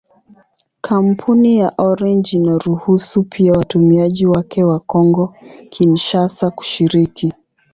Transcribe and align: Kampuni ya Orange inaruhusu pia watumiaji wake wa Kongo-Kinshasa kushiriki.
Kampuni 0.87 1.49
ya 1.61 1.71
Orange 1.77 2.33
inaruhusu 2.37 3.23
pia 3.23 3.51
watumiaji 3.53 4.25
wake 4.25 4.63
wa 4.63 4.79
Kongo-Kinshasa 4.79 6.49
kushiriki. 6.49 7.33